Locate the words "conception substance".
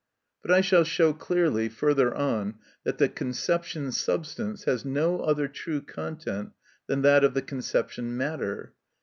3.07-4.63